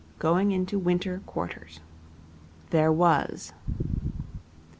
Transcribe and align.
7. 0.15 0.15
Going 0.17 0.51
into 0.51 0.79
Winter 0.79 1.21
Quarters 1.27 1.79
There 2.71 2.91
was. 2.91 3.53